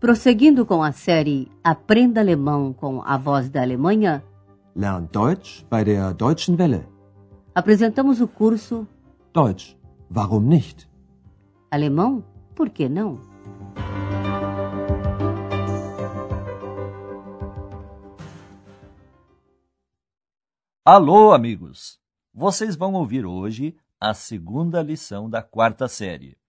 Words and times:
Prosseguindo 0.00 0.64
com 0.64 0.82
a 0.82 0.92
série 0.92 1.46
Aprenda 1.62 2.22
Alemão 2.22 2.72
com 2.72 3.02
a 3.02 3.18
Voz 3.18 3.50
da 3.50 3.60
Alemanha, 3.60 4.24
Lern 4.74 5.06
Deutsch 5.12 5.62
bei 5.68 5.84
der 5.84 6.14
Deutschen 6.14 6.56
Welle. 6.56 6.86
apresentamos 7.54 8.18
o 8.18 8.26
curso 8.26 8.88
Deutsch, 9.34 9.76
warum 10.10 10.40
nicht? 10.40 10.88
Alemão, 11.70 12.24
por 12.56 12.70
que 12.70 12.88
não? 12.88 13.20
Alô, 20.82 21.34
amigos! 21.34 22.00
Vocês 22.32 22.74
vão 22.74 22.94
ouvir 22.94 23.26
hoje 23.26 23.76
a 24.00 24.14
segunda 24.14 24.82
lição 24.82 25.28
da 25.28 25.42
quarta 25.42 25.86
série. 25.88 26.39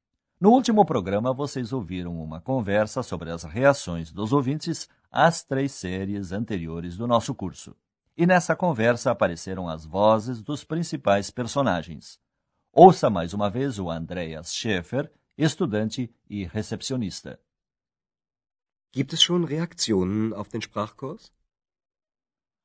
No 0.41 0.49
último 0.49 0.83
programa, 0.83 1.31
vocês 1.31 1.71
ouviram 1.71 2.19
uma 2.19 2.41
conversa 2.41 3.03
sobre 3.03 3.29
as 3.29 3.43
reações 3.43 4.11
dos 4.11 4.33
ouvintes 4.33 4.89
às 5.11 5.43
três 5.43 5.71
séries 5.71 6.31
anteriores 6.31 6.97
do 6.97 7.05
nosso 7.05 7.35
curso. 7.35 7.75
E 8.17 8.25
nessa 8.25 8.55
conversa 8.55 9.11
apareceram 9.11 9.69
as 9.69 9.85
vozes 9.85 10.41
dos 10.41 10.63
principais 10.63 11.29
personagens. 11.29 12.19
Ouça 12.73 13.07
mais 13.07 13.35
uma 13.35 13.51
vez 13.51 13.77
o 13.77 13.87
Andreas 13.91 14.51
Schäfer, 14.51 15.11
estudante 15.37 16.11
e 16.27 16.43
recepcionista. 16.43 17.39
Gibt 18.91 19.13
es 19.13 19.21
schon 19.21 19.45
Reaktionen 19.45 20.33
auf 20.33 20.49
den 20.49 20.61
Sprachkurs? 20.61 21.31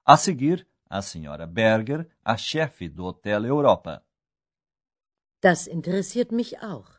A 0.03 0.17
seguir, 0.17 0.67
a 0.89 1.03
senhora 1.03 1.47
Berger, 1.47 2.09
a 2.25 2.39
chefe 2.39 2.89
do 2.89 3.05
Hotel 3.05 3.45
Europa. 3.45 4.03
Das 5.43 5.67
interessiert 5.67 6.33
mich 6.33 6.57
auch. 6.63 6.96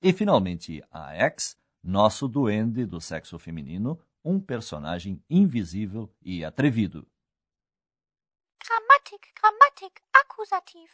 E 0.00 0.12
finalmente 0.12 0.82
a 0.92 1.16
Ex, 1.16 1.56
nosso 1.82 2.28
duende 2.28 2.86
do 2.86 3.00
sexo 3.00 3.38
feminino, 3.38 4.00
um 4.24 4.40
personagem 4.40 5.22
invisível 5.28 6.14
e 6.22 6.44
atrevido. 6.44 7.06
Grammatik, 8.64 9.32
Grammatik, 9.34 10.00
Akkusativ. 10.12 10.90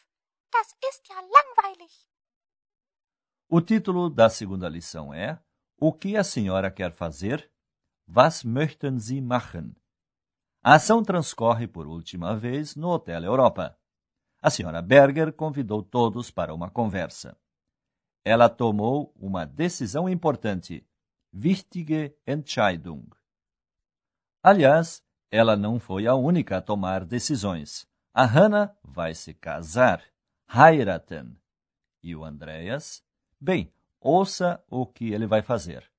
Das 0.50 0.74
ist 0.82 1.08
ja 1.08 1.20
langweilig. 1.20 2.06
O 3.48 3.60
título 3.60 4.08
da 4.08 4.30
segunda 4.30 4.68
lição 4.68 5.12
é 5.12 5.38
O 5.78 5.92
que 5.92 6.16
a 6.16 6.24
senhora 6.24 6.70
quer 6.70 6.92
fazer? 6.92 7.50
Was 8.08 8.42
möchten 8.42 8.98
Sie 8.98 9.20
machen? 9.20 9.74
A 10.62 10.74
ação 10.74 11.02
transcorre 11.02 11.66
por 11.66 11.86
última 11.86 12.34
vez 12.34 12.74
no 12.74 12.88
Hotel 12.88 13.22
Europa. 13.24 13.78
A 14.40 14.50
senhora 14.50 14.80
Berger 14.80 15.32
convidou 15.32 15.82
todos 15.82 16.30
para 16.30 16.54
uma 16.54 16.70
conversa. 16.70 17.36
Ela 18.24 18.48
tomou 18.48 19.12
uma 19.16 19.44
decisão 19.44 20.08
importante. 20.08 20.86
Wichtige 21.32 22.16
Entscheidung. 22.26 23.06
Aliás, 24.42 25.04
ela 25.30 25.56
não 25.56 25.78
foi 25.78 26.06
a 26.06 26.14
única 26.14 26.56
a 26.56 26.62
tomar 26.62 27.04
decisões. 27.04 27.86
A 28.14 28.24
Hannah 28.24 28.74
vai 28.82 29.14
se 29.14 29.34
casar, 29.34 30.02
heiraten. 30.48 31.36
E 32.02 32.14
o 32.14 32.24
Andreas? 32.24 33.02
Bem, 33.40 33.72
ouça 34.00 34.62
o 34.70 34.86
que 34.86 35.12
ele 35.12 35.26
vai 35.26 35.42
fazer. 35.42 35.90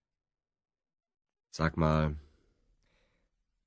Sag 1.51 1.77
mal, 1.77 2.15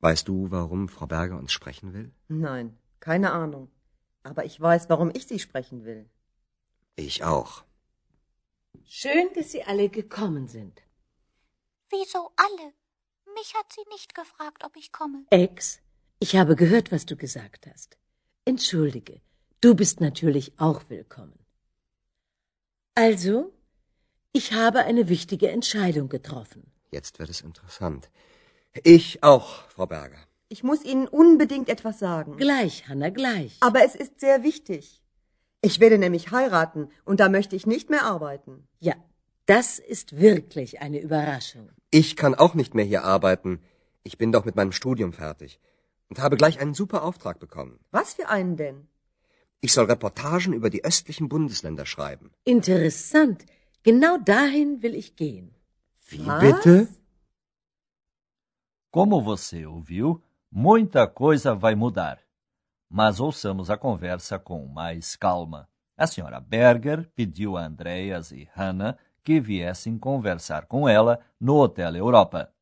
weißt 0.01 0.29
du, 0.29 0.49
warum 0.49 0.89
Frau 0.89 1.07
Berger 1.07 1.37
uns 1.37 1.53
sprechen 1.53 1.93
will? 1.93 2.13
Nein, 2.29 2.77
keine 3.01 3.31
Ahnung. 3.31 3.69
Aber 4.23 4.45
ich 4.45 4.61
weiß, 4.61 4.89
warum 4.89 5.11
ich 5.15 5.27
Sie 5.27 5.39
sprechen 5.39 5.85
will. 5.85 6.09
Ich 6.97 7.23
auch. 7.23 7.68
Schön, 8.91 9.29
dass 9.35 9.53
Sie 9.53 9.63
alle 9.65 9.91
gekommen 9.91 10.49
sind. 10.49 10.81
Wieso 11.91 12.33
alle? 12.37 12.73
Mich 13.35 13.55
hat 13.55 13.71
sie 13.71 13.85
nicht 13.93 14.15
gefragt, 14.15 14.65
ob 14.65 14.77
ich 14.77 14.93
komme. 14.93 15.25
Ex, 15.29 15.81
ich 16.21 16.37
habe 16.37 16.57
gehört, 16.57 16.91
was 16.91 17.05
du 17.05 17.15
gesagt 17.15 17.67
hast. 17.67 17.99
Entschuldige, 18.47 19.21
du 19.61 19.75
bist 19.75 20.01
natürlich 20.01 20.59
auch 20.59 20.89
willkommen. 20.89 21.39
Also, 22.95 23.53
ich 24.33 24.55
habe 24.55 24.85
eine 24.85 25.11
wichtige 25.11 25.51
Entscheidung 25.51 26.09
getroffen. 26.09 26.73
Jetzt 26.91 27.19
wird 27.19 27.29
es 27.29 27.43
interessant. 27.43 28.11
Ich 28.85 29.23
auch, 29.23 29.69
Frau 29.69 29.87
Berger. 29.87 30.19
Ich 30.49 30.63
muss 30.63 30.83
Ihnen 30.83 31.07
unbedingt 31.09 31.69
etwas 31.69 31.99
sagen. 31.99 32.39
Gleich, 32.39 32.89
Hanna, 32.89 33.11
gleich. 33.11 33.59
Aber 33.61 33.85
es 33.85 33.95
ist 33.95 34.19
sehr 34.19 34.43
wichtig. 34.43 35.03
Ich 35.61 35.81
werde 35.81 35.99
nämlich 35.99 36.31
heiraten 36.31 36.89
und 37.05 37.21
da 37.21 37.29
möchte 37.29 37.57
ich 37.57 37.67
nicht 37.67 37.91
mehr 37.91 38.05
arbeiten. 38.05 38.69
Ja, 38.79 38.95
das 39.47 39.79
ist 39.79 40.17
wirklich 40.17 40.81
eine 40.81 41.01
Überraschung. 41.01 41.69
Ich 41.91 42.17
kann 42.17 42.35
auch 42.35 42.55
nicht 42.55 42.75
mehr 42.75 42.85
hier 42.85 43.03
arbeiten. 43.05 43.61
Ich 44.05 44.19
bin 44.19 44.31
doch 44.31 44.45
mit 44.45 44.57
meinem 44.57 44.73
Studium 44.73 45.13
fertig 45.13 45.59
und 46.09 46.21
habe 46.21 46.37
gleich 46.37 46.61
einen 46.61 46.75
super 46.75 47.03
Auftrag 47.03 47.41
bekommen. 47.41 47.81
Was 47.91 48.15
für 48.15 48.29
einen 48.29 48.57
denn? 48.57 48.87
Ich 49.61 49.73
soll 49.73 49.87
Reportagen 49.87 50.53
über 50.53 50.71
die 50.71 50.85
östlichen 50.85 51.29
Bundesländer 51.29 51.87
schreiben. 51.87 52.31
Interessant. 52.45 53.45
Genau 53.83 54.17
dahin 54.19 54.83
will 54.83 54.95
ich 54.95 55.17
gehen. 55.17 55.55
Wie 56.09 56.25
Was? 56.27 56.41
bitte? 56.41 56.89
Como 58.91 59.21
você 59.21 59.67
ouviu, 59.67 60.23
muita 60.51 61.07
coisa 61.07 61.55
vai 61.55 61.75
mudar. 61.75 62.19
Mas 62.89 63.21
ouçamos 63.21 63.71
a 63.71 63.77
conversa 63.77 64.39
com 64.39 64.67
mais 64.67 65.15
calma. 65.15 65.69
A 65.97 66.07
senhora 66.07 66.41
Berger 66.41 67.09
pediu 67.15 67.57
a 67.57 67.65
Andreas 67.65 68.31
e 68.31 68.49
Hannah 68.55 68.97
que 69.23 69.41
viessem 69.41 69.99
conversar 69.99 70.67
com 70.67 70.89
ela 70.89 71.21
no 71.39 71.57
Hotel 71.57 71.97
Europa. 71.97 72.53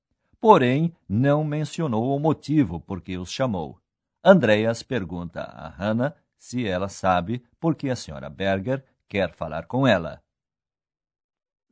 Porém, 0.41 0.95
não 1.09 1.45
mencionou 1.45 2.17
o 2.17 2.19
motivo 2.19 2.81
por 2.81 3.01
que 3.01 3.17
os 3.17 3.31
chamou. 3.31 3.81
Andreas 4.25 4.83
pergunta 4.83 5.43
a 5.43 5.69
Hannah 5.69 6.15
se 6.37 6.67
ela 6.67 6.89
sabe 6.89 7.45
por 7.61 7.77
que 7.77 7.89
a 7.89 7.97
senhora 7.97 8.29
Berger 8.29 8.85
quer 9.09 9.33
falar 9.33 9.67
com 9.67 9.87
ela. 9.87 10.23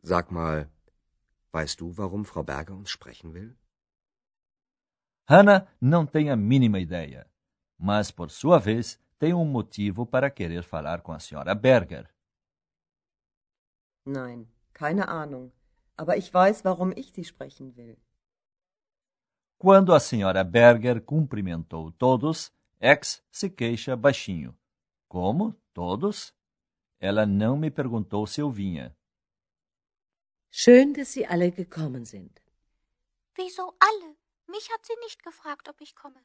Sag 0.03 0.33
mal, 0.33 0.67
weißt 1.53 1.81
du, 1.81 1.93
warum 1.97 2.25
Frau 2.25 2.45
Berger 2.45 2.75
uns 2.75 2.91
sprechen 2.91 3.33
will? 3.33 3.57
Hannah 5.29 5.67
não 5.81 6.05
tem 6.05 6.31
a 6.31 6.37
mínima 6.37 6.79
ideia, 6.79 7.27
mas, 7.85 8.11
por 8.11 8.31
sua 8.31 8.59
vez, 8.59 8.99
tem 9.19 9.35
um 9.35 9.45
motivo 9.45 10.07
para 10.07 10.31
querer 10.31 10.63
falar 10.63 11.03
com 11.03 11.13
a 11.13 11.19
senhora 11.19 11.55
Berger. 11.55 12.09
Nein, 14.07 14.49
keine 14.73 15.03
Ahnung. 15.03 15.53
Aber 15.95 16.17
ich 16.17 16.33
weiß, 16.33 16.63
warum 16.65 16.93
ich 16.97 17.13
Sie 17.13 17.25
sprechen 17.25 17.77
will. 17.77 17.99
Quando 19.59 19.93
a 19.93 20.01
senhora 20.01 20.43
Berger 20.43 20.99
cumprimentou 21.03 21.93
todos, 21.93 22.51
X 22.81 23.23
se 23.31 23.51
queixa 23.51 23.95
baixinho. 23.95 24.57
Como? 25.07 25.55
Todos? 25.75 26.35
Ela 26.99 27.27
não 27.27 27.55
me 27.59 27.71
perguntou 27.71 28.27
se 28.27 28.41
eu 28.41 28.51
vinha. 28.51 28.97
Schön, 30.51 30.95
dass 30.95 31.13
Sie 31.13 31.27
alle 31.27 31.51
gekommen 31.51 32.07
sind. 32.07 32.41
Wieso 33.37 33.75
alle? 33.79 34.17
Mich 34.49 34.71
hat 34.73 34.87
sie 34.87 34.97
nicht 35.01 35.23
gefragt, 35.23 35.69
ob 35.69 35.81
ich 35.83 35.95
komme. 35.95 36.21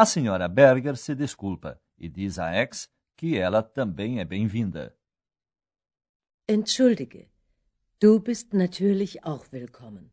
A 0.00 0.06
senhora 0.06 0.46
Berger 0.46 0.96
se 0.96 1.12
desculpa 1.12 1.82
e 1.98 2.08
diz 2.08 2.38
a 2.38 2.52
X 2.52 2.88
que 3.16 3.36
ela 3.36 3.64
também 3.64 4.20
é 4.20 4.24
bem-vinda. 4.24 4.96
Entschuldige, 6.48 7.28
du 7.98 8.20
bist 8.20 8.52
natürlich 8.52 9.18
auch 9.24 9.52
willkommen. 9.52 10.12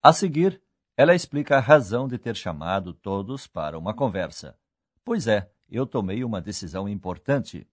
A 0.00 0.12
seguir, 0.12 0.62
ela 0.96 1.12
explica 1.12 1.56
a 1.56 1.60
razão 1.60 2.06
de 2.06 2.16
ter 2.16 2.36
chamado 2.36 2.94
todos 2.94 3.48
para 3.48 3.76
uma 3.76 3.92
conversa. 3.92 4.56
Pois 5.04 5.26
é, 5.26 5.52
eu 5.68 5.84
tomei 5.84 6.22
uma 6.22 6.40
decisão 6.40 6.88
importante. 6.88 7.68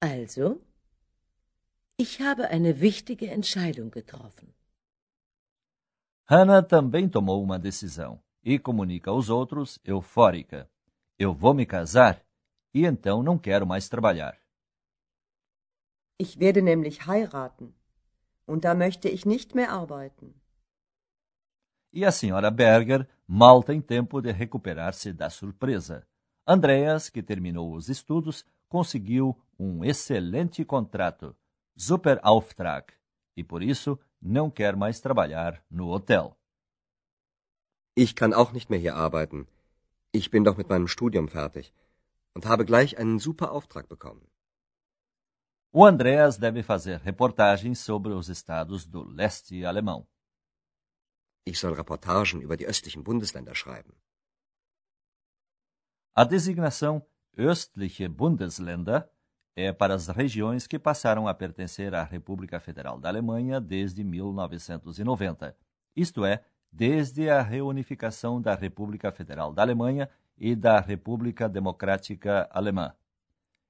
Also, 0.00 0.62
ich 1.98 2.20
habe 2.20 2.44
eine 2.44 2.72
wichtige 2.72 3.26
Entscheidung 3.34 3.90
getroffen. 3.92 4.54
Hannah 6.30 6.62
também 6.62 7.08
tomou 7.08 7.42
uma 7.42 7.58
decisão 7.58 8.22
e 8.44 8.58
comunica 8.58 9.10
aos 9.10 9.28
outros, 9.28 9.78
eufórica: 9.84 10.70
Eu 11.18 11.34
vou 11.34 11.54
me 11.54 11.66
casar 11.66 12.24
e 12.72 12.84
então 12.84 13.22
não 13.22 13.38
quero 13.38 13.66
mais 13.66 13.88
trabalhar. 13.88 14.38
Ich 16.18 16.38
werde 16.38 16.62
nämlich 16.62 17.06
heiraten. 17.06 17.74
Und 18.46 18.64
da 18.64 18.74
möchte 18.74 19.08
ich 19.08 19.24
nicht 19.24 19.54
mehr 19.54 19.70
arbeiten. 19.70 20.34
E 21.92 22.04
a 22.04 22.12
senhora 22.12 22.50
Berger 22.50 23.08
mal 23.26 23.62
tem 23.62 23.80
tempo 23.80 24.20
de 24.20 24.30
recuperar-se 24.32 25.12
da 25.12 25.28
surpresa. 25.30 26.06
Andreas, 26.46 27.08
que 27.08 27.22
terminou 27.22 27.74
os 27.74 27.88
estudos, 27.88 28.44
conseguiu 28.68 29.36
um 29.58 29.84
excelente 29.84 30.64
contrato, 30.64 31.36
Super 31.76 32.20
Auftrag, 32.22 32.92
e 33.36 33.42
por 33.42 33.62
isso 33.62 33.98
não 34.20 34.50
quer 34.50 34.76
mais 34.76 35.00
trabalhar 35.00 35.62
no 35.70 35.88
hotel. 35.88 36.36
Ich 37.94 38.14
kann 38.14 38.32
auch 38.32 38.52
nicht 38.52 38.70
mehr 38.70 38.78
hier 38.78 38.96
arbeiten. 38.96 39.48
Ich 40.12 40.30
bin 40.30 40.44
doch 40.44 40.56
mit 40.56 40.68
meinem 40.68 40.88
Studium 40.88 41.28
fertig 41.28 41.72
und 42.34 42.46
habe 42.46 42.64
gleich 42.64 42.98
einen 42.98 43.18
super 43.18 43.52
Auftrag 43.52 43.88
bekommen. 43.88 44.26
O 45.72 45.84
Andreas 45.84 46.38
deve 46.38 46.62
fazer 46.62 47.04
reportagens 47.04 47.84
sobre 47.84 48.12
os 48.12 48.28
estados 48.28 48.86
do 48.86 49.04
leste 49.04 49.64
alemão. 49.66 50.06
Ich 51.44 51.58
soll 51.58 51.74
Reportagen 51.74 52.40
über 52.40 52.56
die 52.56 52.66
östlichen 52.66 53.04
Bundesländer 53.04 53.54
schreiben. 53.54 53.94
A 56.14 56.24
designação 56.24 57.06
östliche 57.36 58.08
Bundesländer 58.08 59.08
é 59.56 59.72
para 59.72 59.94
as 59.94 60.08
regiões 60.08 60.66
que 60.66 60.78
passaram 60.78 61.28
a 61.28 61.34
pertencer 61.34 61.94
à 61.94 62.02
República 62.02 62.60
Federal 62.60 62.98
da 62.98 63.08
Alemanha 63.08 63.60
desde 63.60 64.04
1990, 64.04 65.56
isto 65.94 66.24
é, 66.24 66.44
desde 66.72 67.28
a 67.28 67.42
reunificação 67.42 68.40
da 68.40 68.54
República 68.54 69.10
Federal 69.10 69.52
da 69.52 69.62
Alemanha 69.62 70.08
e 70.38 70.54
da 70.54 70.80
República 70.80 71.48
Democrática 71.48 72.48
Alemã. 72.50 72.92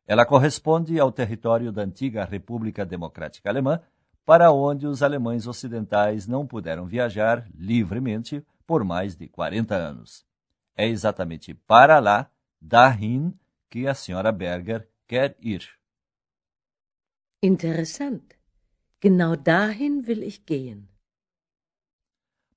Ela 0.06 0.26
corresponde 0.26 0.98
ao 0.98 1.12
território 1.12 1.72
da 1.72 1.82
antiga 1.82 2.24
República 2.24 2.84
Democrática 2.84 3.48
Alemã, 3.48 3.80
para 4.24 4.52
onde 4.52 4.86
os 4.86 5.02
alemães 5.02 5.46
ocidentais 5.46 6.26
não 6.26 6.46
puderam 6.46 6.86
viajar 6.86 7.48
livremente 7.54 8.44
por 8.66 8.84
mais 8.84 9.16
de 9.16 9.26
40 9.28 9.74
anos. 9.74 10.24
É 10.76 10.86
exatamente 10.86 11.54
para 11.54 11.98
lá, 11.98 12.30
dahin, 12.60 13.34
que 13.68 13.86
a 13.86 13.94
senhora 13.94 14.30
Berger 14.30 14.88
quer 15.06 15.36
ir. 15.40 15.68
Interessant. 17.42 18.22
Genau 19.00 19.34
dahin 19.34 20.02
will 20.06 20.22
ich 20.22 20.42
gehen. 20.46 20.89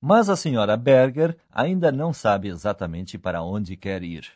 Mas 0.06 0.28
a 0.28 0.36
senhora 0.36 0.76
Berger 0.76 1.38
ainda 1.50 1.90
não 1.90 2.12
sabe 2.12 2.50
exatamente 2.50 3.18
para 3.18 3.42
onde 3.42 3.78
quer 3.78 4.04
ir. 4.04 4.30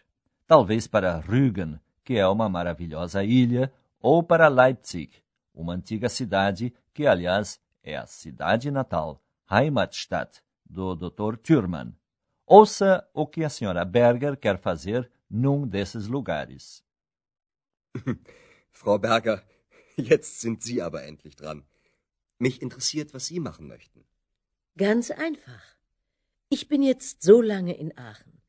Talvez 0.47 0.87
para 0.87 1.19
Rügen, 1.19 1.77
que 2.05 2.15
é 2.17 2.25
uma 2.25 2.47
maravilhosa 2.47 3.21
ilha, 3.21 3.73
ou 3.99 4.23
para 4.23 4.47
Leipzig, 4.47 5.11
uma 5.53 5.73
antiga 5.73 6.07
cidade 6.07 6.73
que, 6.93 7.05
aliás, 7.05 7.59
é 7.83 7.97
a 7.97 8.07
cidade 8.07 8.71
natal, 8.71 9.21
Heimatstadt, 9.51 10.41
do 10.65 10.95
Dr. 10.95 11.35
Thürmann. 11.35 11.93
Ouça 12.45 13.05
o 13.13 13.27
que 13.27 13.43
a 13.43 13.49
senhora 13.49 13.83
Berger 13.83 14.37
quer 14.37 14.57
fazer 14.57 15.11
num 15.29 15.67
desses 15.67 16.07
lugares. 16.07 16.81
Frau 18.71 18.97
Berger, 18.97 19.43
jetzt 19.97 20.39
sind 20.39 20.63
Sie 20.63 20.81
aber 20.81 21.03
endlich 21.03 21.35
dran. 21.35 21.65
Mich 22.39 22.61
interessiert, 22.61 23.13
was 23.13 23.25
Sie 23.25 23.41
machen 23.41 23.67
möchten. 23.67 24.06
Ganz 24.77 25.09
einfach. 25.09 25.75
Ich 26.49 26.67
bin 26.67 26.83
jetzt 26.83 27.23
so 27.23 27.41
lange 27.41 27.75
in 27.75 27.97
Aachen. 27.97 28.41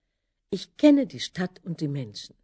Ich 0.50 0.76
kenne 0.76 1.06
die 1.06 1.20
Stadt 1.20 1.60
und 1.64 1.80
die 1.80 1.88
Menschen. 1.88 2.36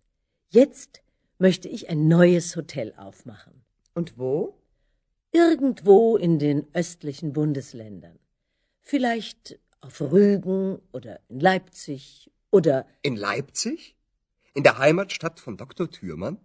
Jetzt 0.48 1.02
möchte 1.38 1.68
ich 1.68 1.90
ein 1.90 2.08
neues 2.08 2.56
Hotel 2.56 2.94
aufmachen. 2.96 3.62
Und 3.94 4.16
wo? 4.16 4.58
Irgendwo 5.32 6.16
in 6.16 6.38
den 6.38 6.66
östlichen 6.72 7.34
Bundesländern. 7.34 8.18
Vielleicht 8.80 9.58
auf 9.82 10.00
Rügen 10.00 10.80
oder 10.92 11.20
in 11.28 11.40
Leipzig 11.40 12.30
oder. 12.50 12.86
In 13.02 13.16
Leipzig? 13.16 13.96
In 14.54 14.62
der 14.62 14.78
Heimatstadt 14.78 15.40
von 15.40 15.58
Dr. 15.58 15.90
Thürmann? 15.90 16.38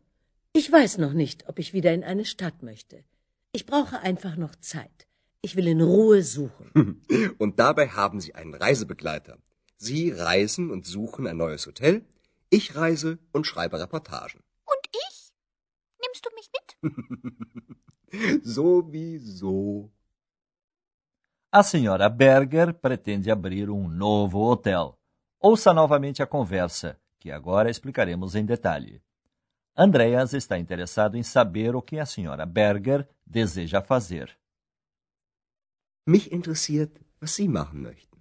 Ich 0.51 0.69
weiß 0.69 0.97
noch 0.97 1.13
nicht, 1.13 1.47
ob 1.47 1.59
ich 1.59 1.71
wieder 1.71 1.93
in 1.93 2.03
eine 2.03 2.25
Stadt 2.25 2.63
möchte. 2.63 3.05
Ich 3.53 3.65
brauche 3.65 3.99
einfach 3.99 4.35
noch 4.35 4.55
Zeit. 4.55 5.08
Ich 5.41 5.55
will 5.55 5.67
in 5.67 5.81
Ruhe 5.81 6.21
suchen. 6.21 7.01
Und 7.37 7.59
dabei 7.59 7.87
haben 7.87 8.19
Sie 8.19 8.35
einen 8.35 8.53
Reisebegleiter. 8.53 9.37
Sie 9.77 10.11
reisen 10.11 10.71
und 10.71 10.85
suchen 10.85 11.25
ein 11.25 11.37
neues 11.37 11.65
Hotel. 11.65 12.03
Ich 12.49 12.75
reise 12.75 13.17
und 13.31 13.47
schreibe 13.47 13.79
Reportagen. 13.79 14.43
Nimmst 16.01 16.25
du 16.25 16.29
mich 16.35 16.49
mit? 16.55 18.43
Sowieso. 18.43 19.91
A 21.51 21.63
senhora 21.63 22.09
Berger 22.09 22.73
pretende 22.73 23.31
abrir 23.31 23.69
um 23.69 23.87
novo 23.87 24.39
hotel. 24.49 24.97
Ouça 25.39 25.73
novamente 25.73 26.21
a 26.21 26.27
conversa, 26.27 26.99
que 27.19 27.31
agora 27.31 27.69
explicaremos 27.69 28.35
em 28.35 28.45
detalhe. 28.45 29.01
Andreas 29.75 30.33
está 30.33 30.57
interessado 30.57 31.15
em 31.15 31.23
saber 31.23 31.75
o 31.75 31.81
que 31.81 31.99
a 31.99 32.05
senhora 32.05 32.45
Berger 32.45 33.07
deseja 33.25 33.81
fazer. 33.81 34.37
Mich 36.15 36.31
interessiert, 36.31 36.99
was 37.21 37.35
Sie 37.35 37.47
machen 37.47 37.83
möchten. 37.83 38.17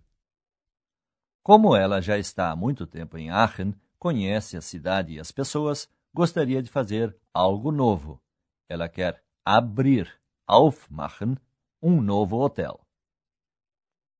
Como 1.42 1.74
ela 1.74 2.02
já 2.02 2.18
está 2.18 2.50
há 2.50 2.56
muito 2.56 2.86
tempo 2.86 3.16
em 3.16 3.30
Aachen, 3.30 3.74
conhece 3.98 4.58
a 4.58 4.60
cidade 4.60 5.14
e 5.14 5.18
as 5.18 5.32
pessoas, 5.32 5.88
gostaria 6.12 6.62
de 6.62 6.70
fazer 6.70 7.18
algo 7.32 7.72
novo. 7.72 8.22
Ela 8.68 8.90
quer 8.90 9.24
abrir, 9.42 10.06
aufmachen, 10.46 11.38
um 11.80 12.02
novo 12.02 12.36
hotel. 12.36 12.78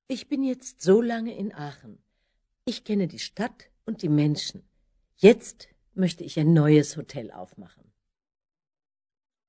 Ich 0.08 0.26
bin 0.30 0.44
jetzt 0.44 0.80
so 0.80 1.02
lange 1.02 1.32
in 1.36 1.52
Aachen. 1.52 1.98
Ich 2.64 2.84
kenne 2.84 3.06
die 3.06 3.18
Stadt 3.18 3.70
und 3.84 4.00
die 4.00 4.08
Menschen. 4.08 4.66
Jetzt 5.18 5.68
möchte 5.92 6.24
ich 6.24 6.40
ein 6.40 6.54
neues 6.54 6.96
Hotel 6.96 7.30
aufmachen. 7.30 7.84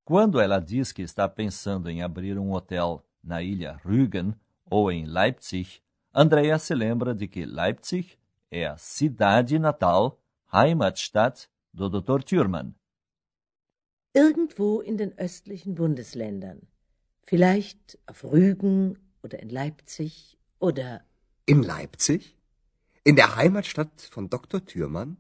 Quando 0.04 0.42
ela 0.42 0.60
diz 0.60 0.92
que 0.92 1.04
está 1.04 1.30
pensando 1.30 1.88
em 1.90 2.02
abrir 2.04 2.38
um 2.38 2.52
hotel 2.52 3.02
na 3.24 3.42
ilha 3.42 3.80
Rügen 3.84 4.34
ou 4.70 4.92
em 4.92 5.06
Leipzig, 5.06 5.82
Andrea 6.14 6.58
se 6.58 6.74
lembra 6.74 7.14
de 7.14 7.28
que 7.28 7.46
Leipzig 7.46 8.18
é 8.52 8.66
a 8.66 8.78
cidade 8.78 9.60
natal, 9.60 10.20
Heimatstadt, 10.52 11.48
do 11.74 11.90
Dr. 11.90 12.24
Thürmann. 12.24 12.76
Irgendwo 14.14 14.82
in 14.82 14.98
den 14.98 15.14
östlichen 15.18 15.76
Bundesländern. 15.76 16.68
Vielleicht 17.24 18.00
auf 18.08 18.24
Rügen 18.24 18.98
oder 19.22 19.40
in 19.40 19.50
Leipzig 19.50 20.38
oder. 20.60 21.06
In 21.46 21.62
Leipzig? 21.62 22.36
In 23.04 23.16
der 23.16 23.36
Heimatstadt 23.36 24.02
von 24.12 24.30
Dr. 24.30 24.66
Thürmann? 24.66 25.18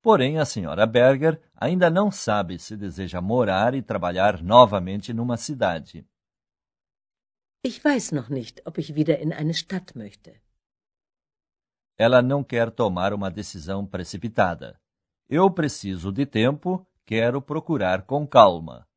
Porém, 0.00 0.38
a 0.38 0.44
senhora 0.44 0.86
Berger 0.86 1.40
ainda 1.54 1.90
não 1.90 2.10
sabe 2.10 2.58
se 2.58 2.76
deseja 2.76 3.20
morar 3.20 3.74
e 3.74 3.82
trabalhar 3.82 4.42
novamente 4.42 5.12
numa 5.12 5.36
cidade. 5.36 6.06
Ich 7.62 7.84
weiß 7.84 8.12
noch 8.12 8.30
nicht, 8.30 8.66
ob 8.66 8.78
ich 8.78 8.94
wieder 8.94 9.18
in 9.18 9.32
eine 9.34 9.52
Stadt 9.52 9.94
möchte. 9.94 10.40
Ela 11.98 12.22
não 12.22 12.42
quer 12.42 12.70
tomar 12.70 13.12
uma 13.12 13.30
decisão 13.30 13.86
precipitada. 13.86 14.80
Eu 15.28 15.50
preciso 15.50 16.10
de 16.10 16.24
tempo, 16.24 16.86
quero 17.04 17.42
procurar 17.42 18.06
com 18.06 18.26
calma. 18.26 18.88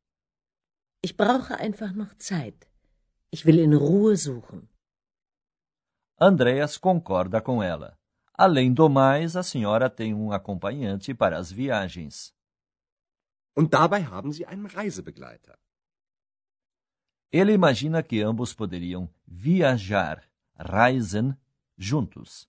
Ich 1.04 1.18
brauche 1.18 1.54
einfach 1.56 1.94
noch 1.94 2.16
Zeit. 2.16 2.66
Ich 3.32 3.46
will 3.46 3.60
in 3.60 3.74
Ruhe 3.74 4.16
suchen. 4.16 4.70
Andreas 6.18 6.78
concorda 6.78 7.42
com 7.42 7.62
ela. 7.62 8.00
Além 8.34 8.74
do 8.74 8.90
mais, 8.90 9.36
a 9.36 9.44
senhora 9.44 9.90
tem 9.90 10.14
um 10.14 10.32
acompanhante 10.32 11.14
para 11.14 11.38
as 11.38 11.52
viagens. 11.52 12.34
Und 13.58 13.74
dabei 13.74 14.04
haben 14.06 14.32
Sie 14.32 14.46
einen 14.46 14.68
Reisebegleiter. 14.68 15.60
Ele 17.34 17.52
imagina 17.52 18.04
que 18.04 18.22
ambos 18.22 18.54
poderiam 18.54 19.10
viajar, 19.26 20.24
reisen, 20.56 21.36
juntos. 21.76 22.48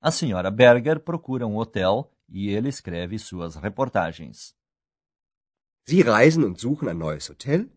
A 0.00 0.10
senhora 0.10 0.50
Berger 0.50 1.00
procura 1.00 1.46
um 1.46 1.58
hotel 1.58 2.10
e 2.26 2.48
ele 2.48 2.70
escreve 2.70 3.18
suas 3.18 3.56
reportagens. 3.56 4.56
Sie 5.84 6.00
reisen 6.00 6.44
und 6.44 6.58
suchen 6.58 6.88
ein 6.88 6.96
neues 6.96 7.28
Hotel. 7.28 7.70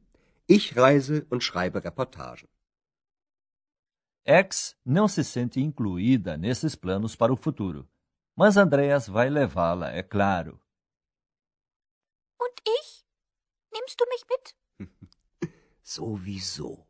Ich 0.48 0.78
reise 0.78 1.28
und 1.30 1.44
schreibe 1.44 1.84
Reportagen. 1.84 2.48
X 4.26 4.78
não 4.86 5.10
se 5.10 5.26
sente 5.26 5.60
incluída 5.60 6.38
nesses 6.38 6.74
planos 6.74 7.18
para 7.18 7.34
o 7.34 7.36
futuro, 7.36 7.86
mas 8.34 8.56
Andreas 8.56 9.10
vai 9.10 9.30
levá-la, 9.30 9.92
é 9.92 10.02
claro. 10.02 10.62
Und 12.40 12.62
ich? 12.66 13.06
Nimmst 13.74 14.00
du 14.00 14.06
mich 14.10 14.24
mit? 14.30 14.65
Sowieso. 15.88 16.84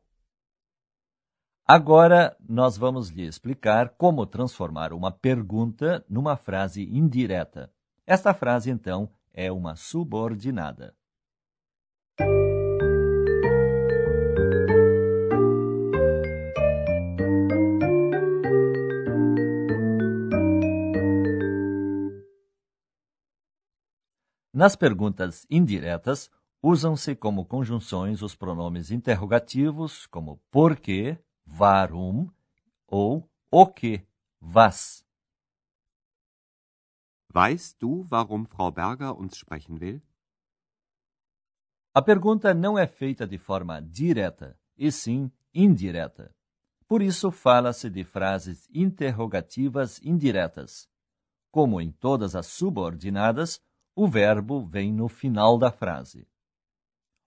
Agora 1.67 2.33
nós 2.39 2.77
vamos 2.77 3.09
lhe 3.09 3.27
explicar 3.27 3.89
como 3.89 4.25
transformar 4.25 4.93
uma 4.93 5.11
pergunta 5.11 6.05
numa 6.07 6.37
frase 6.37 6.83
indireta. 6.83 7.69
Esta 8.07 8.33
frase, 8.33 8.71
então, 8.71 9.11
é 9.33 9.51
uma 9.51 9.75
subordinada. 9.75 10.95
Nas 24.53 24.77
perguntas 24.77 25.45
indiretas, 25.49 26.31
usam-se 26.67 27.15
como 27.15 27.45
conjunções 27.45 28.23
os 28.23 28.35
pronomes 28.35 28.89
interrogativos 28.89 30.07
como 30.07 30.41
por 30.49 30.75
quê, 30.75 31.15
warum 31.59 32.27
ou 32.87 33.29
o 33.51 33.67
que, 33.67 34.03
was. 34.41 35.05
Weißt 37.31 37.77
du, 37.79 38.07
warum 38.11 38.45
Frau 38.45 38.71
Berger 38.71 39.11
uns 39.13 39.35
sprechen 39.35 39.77
will? 39.79 40.01
A 41.93 42.01
pergunta 42.01 42.51
não 42.51 42.79
é 42.79 42.87
feita 42.87 43.27
de 43.27 43.37
forma 43.37 43.79
direta, 43.79 44.59
e 44.75 44.91
sim 44.91 45.31
indireta. 45.53 46.35
Por 46.87 47.03
isso, 47.03 47.29
fala-se 47.29 47.91
de 47.91 48.03
frases 48.03 48.67
interrogativas 48.73 50.01
indiretas. 50.01 50.89
Como 51.51 51.79
em 51.79 51.91
todas 51.91 52.35
as 52.35 52.47
subordinadas, 52.47 53.61
o 53.95 54.07
verbo 54.07 54.65
vem 54.65 54.91
no 54.91 55.07
final 55.07 55.59
da 55.59 55.71
frase. 55.71 56.27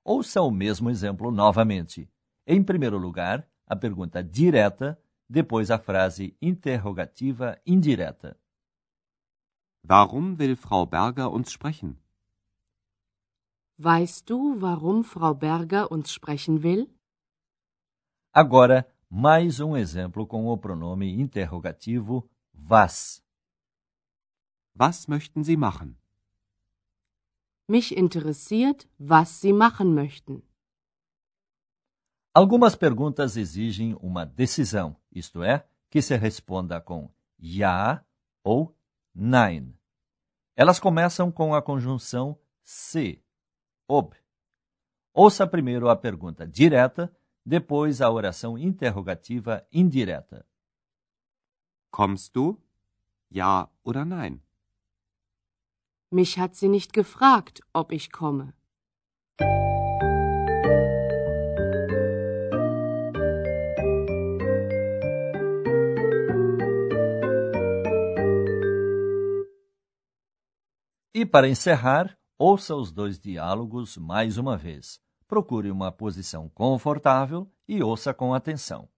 Ouça 0.08 0.40
o 0.40 0.50
mesmo 0.50 0.88
exemplo 0.88 1.30
novamente. 1.30 2.10
Em 2.46 2.64
primeiro 2.64 2.96
lugar, 2.96 3.46
a 3.66 3.76
pergunta 3.76 4.24
direta, 4.24 4.98
depois 5.28 5.70
a 5.70 5.78
frase 5.78 6.34
interrogativa 6.40 7.60
indireta. 7.66 8.34
Warum 9.86 10.34
will 10.34 10.56
Frau 10.56 10.86
Berger 10.86 11.28
uns 11.28 11.50
sprechen? 11.50 11.98
Weißt 13.78 14.30
du, 14.30 14.58
warum 14.58 15.04
Frau 15.04 15.34
Berger 15.34 15.92
uns 15.92 16.10
sprechen 16.10 16.62
will? 16.62 16.88
Agora, 18.32 18.88
mais 19.10 19.60
um 19.60 19.76
exemplo 19.76 20.26
com 20.26 20.46
o 20.46 20.56
pronome 20.56 21.20
interrogativo 21.20 22.26
was. 22.54 23.22
Was 24.74 25.06
möchten 25.06 25.44
Sie 25.44 25.58
machen? 25.58 25.98
Mich 27.70 27.94
interessiert, 27.94 28.88
was 28.98 29.28
Sie 29.40 29.52
machen 29.52 29.94
möchten. 29.94 30.42
Algumas 32.32 32.75
perguntas 32.75 33.37
exigem 33.37 33.94
uma 34.00 34.25
decisão, 34.25 34.96
isto 35.12 35.42
é, 35.42 35.66
que 35.90 36.00
se 36.00 36.16
responda 36.16 36.80
com 36.80 37.10
ja 37.38 38.02
ou 38.42 38.75
nein. 39.14 39.75
Elas 40.56 40.80
começam 40.80 41.30
com 41.30 41.54
a 41.54 41.60
conjunção 41.60 42.38
se 42.62 43.22
ob. 43.87 44.16
Ouça 45.12 45.46
primeiro 45.46 45.90
a 45.90 45.96
pergunta 45.96 46.46
direta, 46.46 47.14
depois 47.44 48.00
a 48.00 48.10
oração 48.10 48.56
interrogativa 48.56 49.66
indireta. 49.70 50.46
Kommst 51.90 52.32
du? 52.32 52.58
Ja 53.30 53.68
oder 53.84 54.06
nein? 54.06 54.40
Mich 56.10 56.38
hat 56.38 56.54
sie 56.54 56.68
nicht 56.68 56.92
gefragt, 56.92 57.60
ob 57.72 57.92
ich 57.92 58.10
komme. 58.10 58.54
E 71.14 71.26
para 71.26 71.48
encerrar, 71.48 72.18
Ouça 72.40 72.76
os 72.76 72.92
dois 72.92 73.18
diálogos 73.18 73.96
mais 73.96 74.38
uma 74.38 74.56
vez. 74.56 75.00
Procure 75.26 75.72
uma 75.72 75.90
posição 75.90 76.48
confortável 76.48 77.50
e 77.66 77.82
ouça 77.82 78.14
com 78.14 78.32
atenção. 78.32 78.88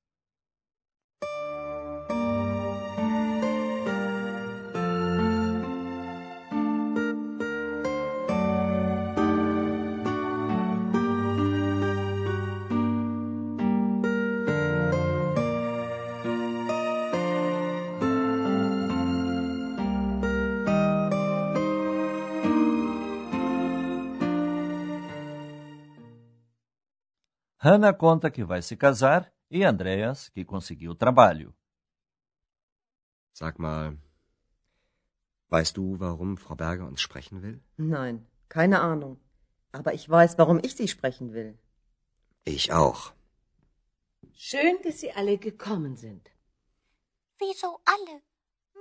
Hannah 27.63 27.93
conta 27.93 28.31
que 28.31 28.43
vai 28.43 28.63
se 28.63 28.75
casar 28.75 29.31
e 29.51 29.65
Andreas 29.65 30.31
que 30.31 30.47
conseguiu 30.47 30.95
trabalho. 30.95 31.55
Sag 33.35 33.59
mal, 33.59 33.99
weißt 35.51 35.77
du, 35.77 35.99
warum 35.99 36.39
Frau 36.39 36.57
Berger 36.57 36.87
uns 36.87 37.03
sprechen 37.03 37.43
will? 37.43 37.61
Nein, 37.77 38.27
keine 38.49 38.81
Ahnung. 38.81 39.21
Aber 39.73 39.93
ich 39.93 40.09
weiß, 40.09 40.39
warum 40.39 40.59
ich 40.65 40.75
Sie 40.75 40.89
sprechen 40.89 41.35
will. 41.35 41.59
Ich 42.45 42.73
auch. 42.73 43.13
Schön, 44.33 44.77
dass 44.83 45.01
Sie 45.01 45.13
alle 45.13 45.37
gekommen 45.37 45.97
sind. 45.97 46.31
Wieso 47.39 47.79
alle? 47.85 48.23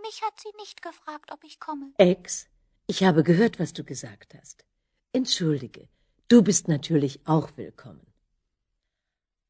Mich 0.01 0.21
hat 0.21 0.39
sie 0.39 0.53
nicht 0.55 0.81
gefragt, 0.81 1.33
ob 1.33 1.43
ich 1.43 1.59
komme. 1.59 1.91
Ex, 1.97 2.47
ich 2.87 3.03
habe 3.03 3.23
gehört, 3.23 3.59
was 3.59 3.73
du 3.73 3.83
gesagt 3.83 4.35
hast. 4.35 4.65
Entschuldige, 5.11 5.89
du 6.29 6.41
bist 6.41 6.69
natürlich 6.69 7.19
auch 7.27 7.49
willkommen. 7.57 8.08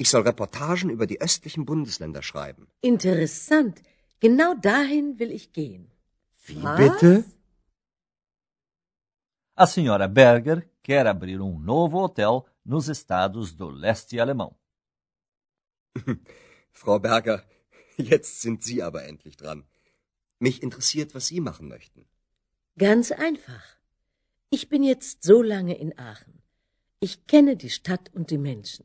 Ich 0.00 0.10
soll 0.10 0.22
Reportagen 0.22 0.90
über 0.90 1.06
die 1.06 1.20
östlichen 1.20 1.64
Bundesländer 1.66 2.22
schreiben. 2.22 2.68
Interessant. 2.80 3.82
Genau 4.20 4.54
dahin 4.54 5.18
will 5.18 5.32
ich 5.32 5.52
gehen. 5.52 5.90
Wie 6.46 6.62
Was? 6.62 6.78
bitte? 6.78 7.24
A 9.54 9.66
senhora 9.66 10.06
Berger 10.06 10.62
quer 10.84 11.04
abrir 11.06 11.40
um 11.40 11.64
novo 11.64 12.02
hotel 12.02 12.44
nos 12.64 12.88
estados 12.88 13.56
do 13.56 13.68
leste 13.70 14.20
alemão. 14.20 14.54
Frau 16.72 16.98
Berger, 17.00 17.44
jetzt 17.96 18.40
sind 18.40 18.62
Sie 18.62 18.82
aber 18.84 19.04
endlich 19.04 19.36
dran. 19.36 19.64
Mich 20.38 20.62
interessiert, 20.62 21.14
was 21.16 21.26
Sie 21.26 21.40
machen 21.40 21.66
möchten. 21.68 22.06
Ganz 22.76 23.10
einfach. 23.10 23.64
Ich 24.50 24.68
bin 24.68 24.84
jetzt 24.84 25.24
so 25.24 25.42
lange 25.42 25.76
in 25.76 25.98
Aachen. 25.98 26.40
Ich 27.00 27.26
kenne 27.26 27.56
die 27.56 27.70
Stadt 27.70 28.10
und 28.14 28.30
die 28.30 28.38
Menschen. 28.38 28.84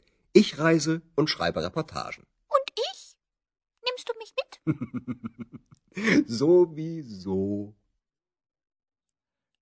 Ich 0.33 0.57
reise 0.57 1.01
und 1.15 1.29
schreibe 1.29 1.61
Reportagen. 1.61 2.25
Und 2.47 2.71
ich? 2.77 3.17
Nimmst 3.83 4.07
du 4.07 4.13
mich 4.17 4.33
mit? 4.39 6.27
Sowieso. 6.29 7.75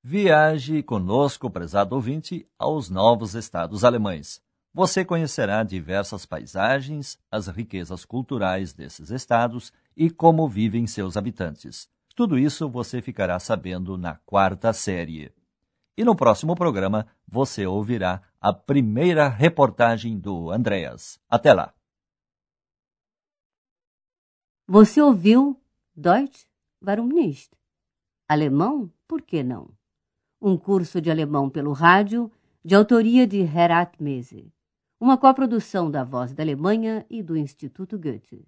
Viaje 0.04 0.84
conosco, 0.84 1.50
prezado 1.50 1.96
ouvinte, 1.96 2.48
aos 2.58 2.90
novos 2.90 3.34
estados 3.34 3.84
alemães. 3.84 4.42
Você 4.72 5.04
conhecerá 5.04 5.64
diversas 5.64 6.26
paisagens, 6.26 7.20
as 7.32 7.48
riquezas 7.48 8.06
culturais 8.06 8.72
desses 8.72 9.10
estados 9.10 9.74
e 9.98 10.10
como 10.10 10.48
vivem 10.48 10.86
seus 10.86 11.18
habitantes. 11.18 11.90
Tudo 12.16 12.38
isso 12.38 12.70
você 12.70 13.02
ficará 13.02 13.40
sabendo 13.40 13.98
na 13.98 14.16
quarta 14.26 14.72
série. 14.72 15.34
E 16.00 16.04
no 16.06 16.16
próximo 16.16 16.56
programa 16.56 17.06
você 17.28 17.68
ouvirá 17.68 18.22
a 18.40 18.54
primeira 18.54 19.28
reportagem 19.28 20.18
do 20.18 20.50
Andreas. 20.50 21.20
Até 21.30 21.54
lá! 21.54 21.74
Você 24.66 25.02
ouviu 25.02 25.62
Deutsch? 25.94 26.46
Warum 26.82 27.08
nicht? 27.08 27.54
Alemão? 28.30 28.90
Por 29.10 29.22
que 29.22 29.44
não? 29.44 29.72
Um 30.42 30.58
curso 30.58 31.02
de 31.02 31.12
alemão 31.12 31.50
pelo 31.50 31.74
rádio, 31.74 32.32
de 32.64 32.76
autoria 32.76 33.28
de 33.28 33.40
Herat 33.40 34.02
Mese. 34.02 34.54
Uma 35.02 35.18
coprodução 35.18 35.92
da 35.92 36.06
Voz 36.06 36.34
da 36.34 36.42
Alemanha 36.42 37.06
e 37.10 37.22
do 37.22 37.36
Instituto 37.36 38.00
Goethe. 38.00 38.48